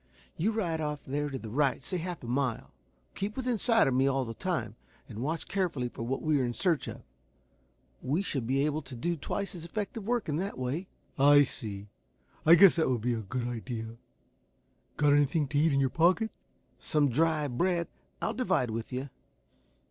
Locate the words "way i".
10.57-11.43